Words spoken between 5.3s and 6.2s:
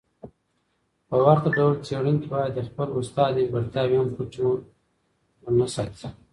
ونه ساتي.